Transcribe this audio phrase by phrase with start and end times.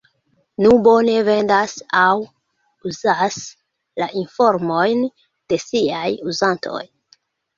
[0.65, 2.13] Nubo ne vendas aŭ
[2.91, 3.37] uzas
[4.03, 5.05] la informojn
[5.53, 6.83] de siaj uzantoj.